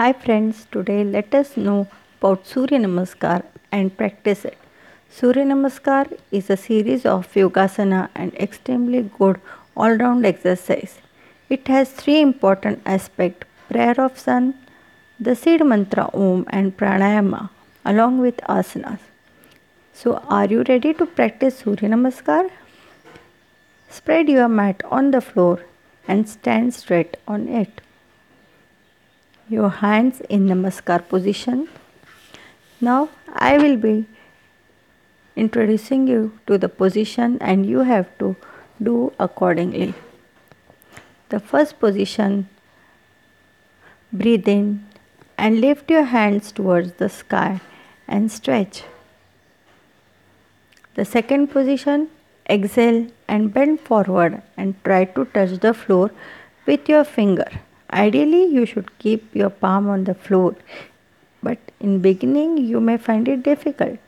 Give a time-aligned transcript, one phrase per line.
[0.00, 1.88] Hi friends, today let us know
[2.20, 4.56] about Surya Namaskar and practice it.
[5.10, 9.40] Surya Namaskar is a series of yogasana and extremely good
[9.76, 11.00] all-round exercise.
[11.48, 14.54] It has three important aspects: prayer of sun,
[15.18, 17.42] the seed mantra Om and pranayama
[17.84, 19.00] along with asanas.
[19.92, 22.44] So are you ready to practice Surya Namaskar?
[23.98, 25.58] Spread your mat on the floor
[26.06, 27.80] and stand straight on it
[29.48, 31.68] your hands in namaskar position.
[32.80, 34.06] Now I will be
[35.36, 38.36] introducing you to the position and you have to
[38.82, 39.94] do accordingly.
[41.28, 42.48] The first position
[44.12, 44.86] breathe in
[45.36, 47.60] and lift your hands towards the sky
[48.06, 48.82] and stretch.
[50.94, 52.10] The second position
[52.50, 56.10] exhale and bend forward and try to touch the floor
[56.66, 57.48] with your finger.
[57.90, 60.56] Ideally, you should keep your palm on the floor,
[61.42, 63.98] but in beginning you may find it difficult.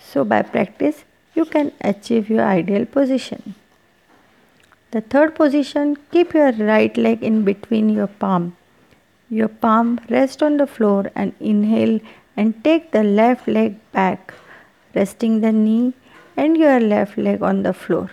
[0.00, 3.54] So by practice, you can achieve your ideal position.
[4.92, 8.56] The third position, keep your right leg in between your palm.
[9.28, 12.00] Your palm rest on the floor and inhale
[12.36, 14.34] and take the left leg back,
[14.94, 15.94] resting the knee
[16.36, 18.10] and your left leg on the floor.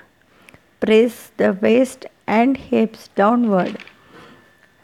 [0.79, 3.77] Press the waist and hips downward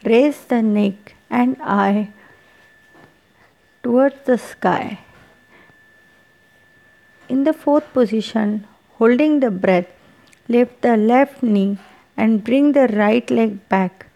[0.06, 2.10] Raise the neck and eye
[3.82, 4.98] towards the sky.
[7.26, 8.66] In the fourth position,
[8.98, 9.86] holding the breath,
[10.46, 11.78] lift the left knee
[12.18, 14.06] and bring the right leg back.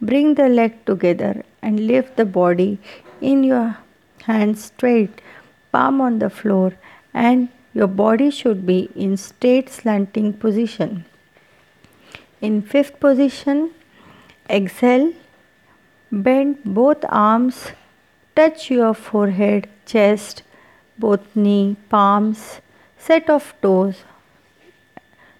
[0.00, 2.80] Bring the leg together and lift the body
[3.20, 3.76] in your
[4.24, 5.20] hands straight,
[5.70, 6.72] palm on the floor,
[7.14, 11.04] and your body should be in straight slanting position.
[12.40, 13.70] In fifth position,
[14.50, 15.12] exhale
[16.10, 17.72] Bend both arms,
[18.34, 20.42] touch your forehead, chest,
[20.98, 22.60] both knee, palms,
[22.96, 24.04] set of toes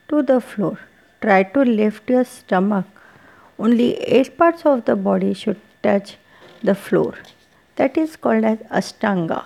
[0.09, 0.79] to the floor.
[1.23, 2.85] Try to lift your stomach.
[3.59, 6.17] Only eight parts of the body should touch
[6.63, 7.15] the floor.
[7.77, 9.45] That is called as Ashtanga.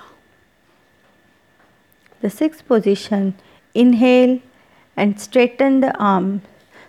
[2.21, 3.35] The sixth position
[3.75, 4.41] inhale
[4.97, 6.43] and straighten the arm,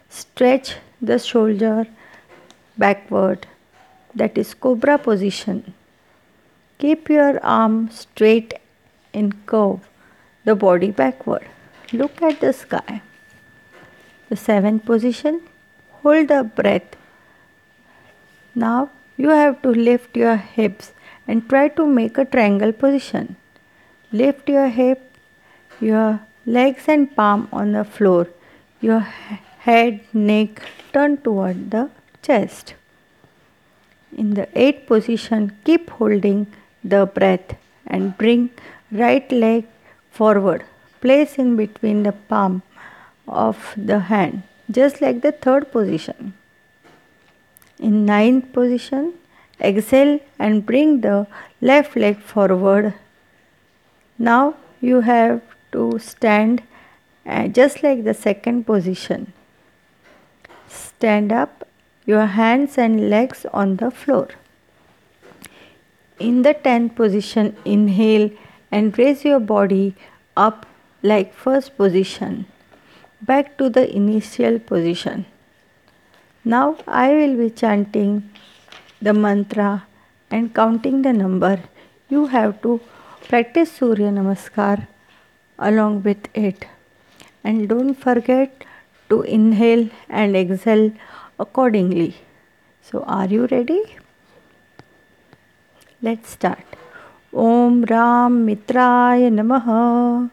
[0.10, 1.88] stretch the shoulder
[2.78, 3.48] backward
[4.16, 5.74] that is cobra position.
[6.80, 8.54] Keep your arm straight
[9.14, 9.88] in curve,
[10.44, 11.48] the body backward.
[11.92, 13.02] Look at the sky.
[14.30, 15.42] The seventh position,
[16.02, 16.96] hold the breath.
[18.56, 20.92] Now you have to lift your hips
[21.28, 23.36] and try to make a triangle position.
[24.12, 25.18] Lift your hip,
[25.80, 28.28] your legs and palm on the floor.
[28.82, 31.90] Your head, neck turn toward the
[32.22, 32.76] chest.
[34.16, 36.48] In the eighth position, keep holding
[36.84, 37.56] the breath
[37.88, 38.52] and bring
[38.92, 39.66] right leg
[40.12, 40.66] forward.
[41.02, 42.62] Place in between the palm
[43.28, 46.34] of the hand, just like the third position.
[47.80, 49.14] In ninth position,
[49.60, 51.28] exhale and bring the
[51.62, 52.94] left leg forward.
[54.18, 55.42] Now you have
[55.72, 56.62] to stand
[57.26, 59.34] uh, just like the second position.
[60.68, 61.68] Stand up
[62.06, 64.30] your hands and legs on the floor.
[66.20, 68.30] In the 10th position, inhale
[68.72, 69.96] and raise your body
[70.36, 70.66] up
[71.02, 72.46] like first position,
[73.22, 75.26] back to the initial position.
[76.46, 78.30] Now I will be chanting
[79.02, 79.86] the mantra
[80.32, 81.62] and counting the number.
[82.10, 82.80] You have to
[83.28, 84.88] practice Surya Namaskar
[85.60, 86.66] along with it.
[87.44, 88.66] And don't forget
[89.10, 90.92] to inhale and exhale
[91.40, 92.16] accordingly.
[92.82, 93.82] So, are you ready?
[96.02, 96.66] Let's start.
[97.34, 100.30] Om Ram Mitraya Namaha.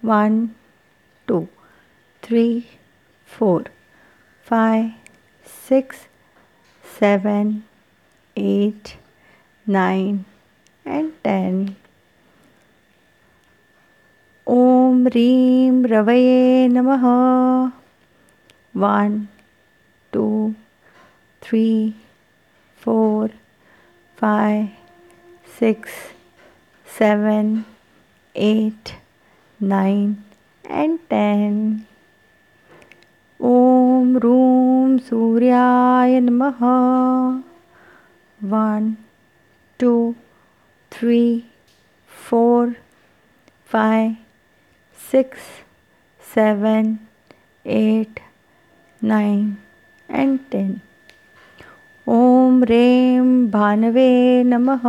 [0.00, 0.54] One,
[1.26, 1.48] two,
[2.22, 2.66] three,
[3.26, 3.64] four,
[4.42, 4.92] five,
[5.44, 6.06] six,
[6.98, 7.64] seven,
[8.36, 8.96] eight,
[9.66, 10.24] nine,
[10.84, 11.76] and ten.
[14.46, 17.72] Om Reem Ravaye Namaha.
[18.72, 19.28] One,
[20.12, 20.54] two,
[21.40, 21.94] three,
[22.76, 23.30] four,
[24.16, 24.68] five,
[25.58, 25.90] six,
[26.86, 27.64] seven,
[28.34, 28.94] eight,
[29.58, 30.22] nine,
[30.64, 31.86] and ten.
[33.40, 37.42] Om Room Suryaya Namaha.
[38.40, 38.96] One,
[39.78, 40.14] two,
[40.90, 41.46] three,
[42.06, 42.76] four,
[43.64, 44.16] five,
[44.96, 45.38] six,
[46.20, 47.06] seven,
[47.64, 48.20] eight,
[49.00, 49.58] nine,
[50.12, 50.80] and ten
[52.06, 54.10] ओम रेम भानवे
[54.46, 54.82] नमः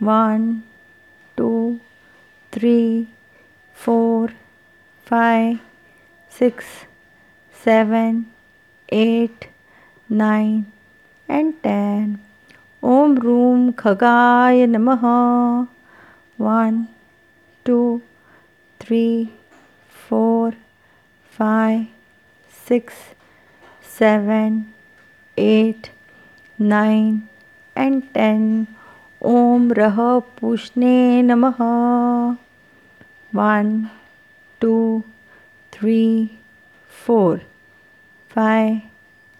[0.00, 0.52] one
[1.38, 1.50] two
[2.52, 2.80] three
[3.76, 4.32] four
[5.06, 5.58] five
[6.32, 6.66] six
[7.56, 8.24] seven
[8.88, 9.44] eight
[10.12, 10.64] nine
[11.28, 12.16] and ten
[12.82, 15.02] ओम रूम खगाय नमः
[16.40, 16.84] one
[17.66, 17.80] two
[18.80, 19.04] three
[20.08, 20.54] four
[21.32, 21.86] five
[22.54, 22.94] six
[24.02, 24.74] six, seven,
[25.36, 25.90] eight,
[26.58, 27.28] nine,
[27.76, 28.66] and ten.
[29.20, 32.36] Om Raha Pushne Namaha.
[33.30, 33.90] One,
[34.60, 35.04] two,
[35.70, 36.36] three,
[36.88, 37.42] four,
[38.28, 38.82] five,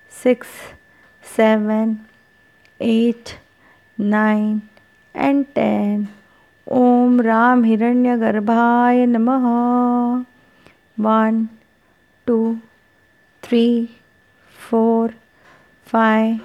[0.09, 0.47] six,
[1.23, 2.07] seven,
[2.79, 3.39] eight,
[3.99, 4.63] nine,
[5.13, 6.09] and ten.
[6.71, 10.25] Om Ram Hiranyagarbhaya Namaha.
[10.97, 11.49] One,
[12.25, 12.61] two,
[13.43, 14.02] three,
[14.73, 15.13] four,
[15.85, 16.41] five,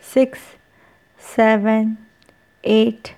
[0.00, 0.38] six,
[1.18, 1.98] seven,
[2.62, 3.14] eight,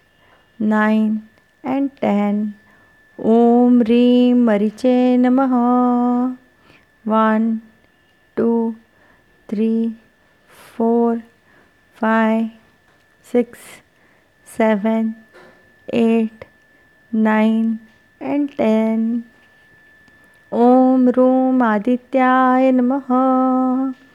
[0.59, 1.29] nine,
[1.63, 2.55] and ten.
[3.19, 6.39] Om Reem Mariche Namaha.
[7.05, 7.61] One,
[8.37, 8.77] two,
[9.49, 9.97] three,
[10.49, 11.23] four,
[12.01, 12.49] five,
[13.21, 13.59] six,
[14.47, 15.15] seven,
[15.93, 16.47] eight,
[17.13, 17.81] nine,
[18.19, 19.25] and ten.
[20.51, 24.08] Om Room Adityaya Namaha.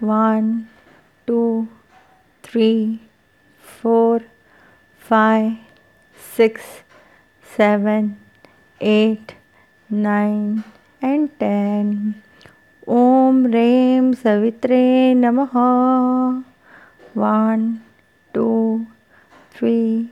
[0.00, 0.70] One,
[1.26, 1.68] two,
[2.42, 3.00] three,
[3.60, 4.22] four,
[4.98, 5.58] five,
[6.16, 6.62] six,
[7.54, 8.18] seven,
[8.80, 9.34] eight,
[9.90, 10.64] nine,
[11.02, 12.22] and ten.
[12.86, 16.44] Om Rem Savitre Namaha.
[17.12, 17.84] One,
[18.32, 18.86] two,
[19.50, 20.08] three,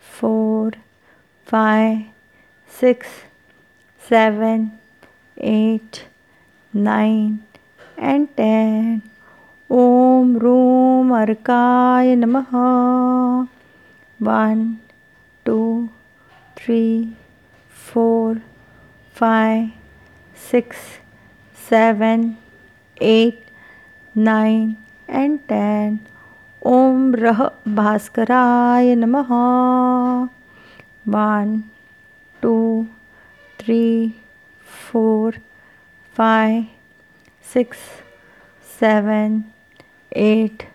[0.00, 0.72] four,
[1.44, 2.06] five,
[2.66, 3.06] six,
[3.98, 4.78] seven,
[5.36, 6.06] eight,
[6.72, 7.44] nine,
[7.98, 9.02] and ten.
[9.70, 12.36] ओम रूम अर्काय नम।
[14.20, 14.60] One
[15.46, 15.56] two
[16.56, 16.82] three
[17.92, 18.38] four
[19.14, 19.70] five
[20.50, 20.76] six
[21.58, 22.30] seven
[23.02, 23.40] eight
[24.14, 24.76] nine
[25.10, 25.98] and ten
[26.62, 27.42] ओम रह
[27.80, 29.16] भास्कराय नम।
[31.16, 31.60] One
[32.42, 32.54] two
[33.58, 33.84] three
[34.66, 35.40] four
[36.16, 36.64] five
[37.44, 37.78] six
[38.78, 39.42] seven
[40.12, 40.66] 8,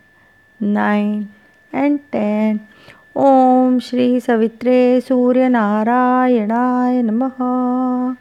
[0.59, 1.33] 9
[1.73, 2.67] and 10.
[3.15, 8.17] Om Shri Savitre Surya Narayana Namaha.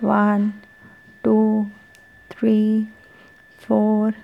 [0.00, 0.52] 1,
[1.22, 1.70] 2,
[2.30, 2.88] 3,
[3.58, 4.14] 4,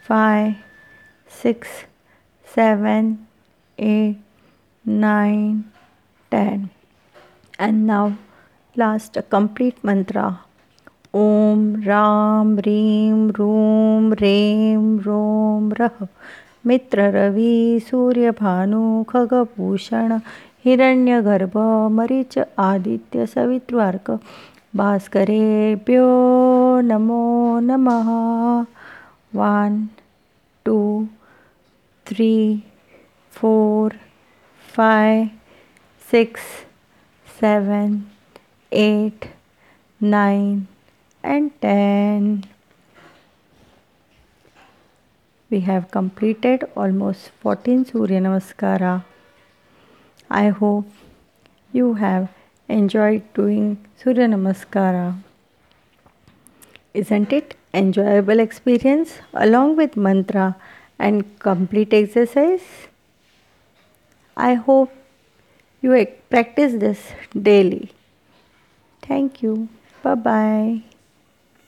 [0.00, 0.54] 5,
[1.28, 1.68] 6,
[2.44, 3.26] 7,
[3.78, 4.18] 8,
[4.84, 5.72] 9,
[6.30, 6.70] 10.
[7.58, 8.16] And now
[8.74, 10.40] last complete mantra
[11.14, 16.06] Om Ram Reem Room Reem Rom Rah
[16.66, 20.12] मित्र रवी सूर्यभानु खगभूषण
[20.64, 21.56] हिरण्यगर्भ,
[21.92, 24.10] मरीच आदित्य, सवित्वार्क,
[24.76, 26.06] भास्करेभ्यो
[26.80, 28.10] नमो नमः।
[29.34, 29.88] One,
[30.64, 31.08] two,
[32.06, 32.62] three,
[33.30, 33.92] four,
[34.76, 35.28] five,
[36.10, 36.40] six,
[37.40, 38.02] seven,
[38.72, 39.24] eight,
[40.02, 40.66] nine
[41.22, 42.44] and 10
[45.52, 49.04] we have completed almost 14 surya namaskara.
[50.30, 50.86] I hope
[51.72, 52.28] you have
[52.68, 55.18] enjoyed doing surya namaskara.
[56.94, 59.18] Isn't it enjoyable experience?
[59.34, 60.56] Along with mantra
[60.98, 62.88] and complete exercise?
[64.36, 64.90] I hope
[65.82, 67.12] you practice this
[67.50, 67.92] daily.
[69.02, 69.68] Thank you.
[70.02, 70.91] Bye bye